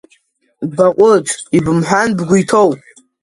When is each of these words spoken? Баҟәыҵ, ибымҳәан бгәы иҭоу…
Баҟәыҵ, 0.75 1.27
ибымҳәан 1.57 2.09
бгәы 2.17 2.37
иҭоу… 2.41 2.69